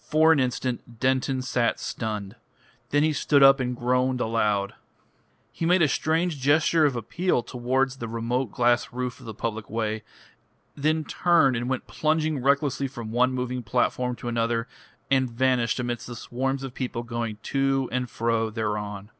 For 0.00 0.32
an 0.32 0.40
instant 0.40 0.98
Denton 1.00 1.42
sat 1.42 1.78
stunned. 1.78 2.36
Then 2.88 3.02
he 3.02 3.12
stood 3.12 3.42
up 3.42 3.60
and 3.60 3.76
groaned 3.76 4.18
aloud. 4.22 4.72
He 5.52 5.66
made 5.66 5.82
a 5.82 5.86
strange 5.86 6.40
gesture 6.40 6.86
of 6.86 6.96
appeal 6.96 7.42
towards 7.42 7.96
the 7.98 8.08
remote 8.08 8.52
glass 8.52 8.90
roof 8.90 9.20
of 9.20 9.26
the 9.26 9.34
public 9.34 9.68
way, 9.68 10.02
then 10.74 11.04
turned 11.04 11.56
and 11.56 11.68
went 11.68 11.86
plunging 11.86 12.38
recklessly 12.42 12.88
from 12.88 13.12
one 13.12 13.34
moving 13.34 13.62
platform 13.62 14.16
to 14.16 14.28
another, 14.28 14.66
and 15.10 15.30
vanished 15.30 15.78
amidst 15.78 16.06
the 16.06 16.16
swarms 16.16 16.62
of 16.62 16.72
people 16.72 17.02
going 17.02 17.36
to 17.42 17.90
and 17.92 18.08
fro 18.08 18.48
thereon. 18.48 19.10